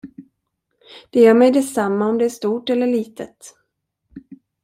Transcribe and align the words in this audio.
Det 1.09 1.19
gör 1.19 1.33
mig 1.33 1.51
detsamma 1.51 2.07
om 2.07 2.17
det 2.17 2.25
är 2.25 2.29
stort 2.29 2.69
eller 2.69 2.87
litet. 2.87 3.55